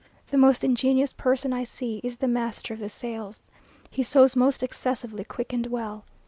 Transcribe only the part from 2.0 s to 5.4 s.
is "the master of the sails." He sews most excessively